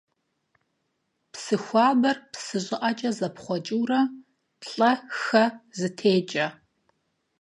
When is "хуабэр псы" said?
1.63-2.57